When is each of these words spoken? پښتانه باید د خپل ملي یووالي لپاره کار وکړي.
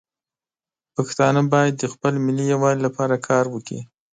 پښتانه 0.95 1.41
باید 1.53 1.73
د 1.77 1.83
خپل 1.93 2.13
ملي 2.25 2.45
یووالي 2.53 2.81
لپاره 2.87 3.15
کار 3.27 3.45
وکړي. 3.49 3.79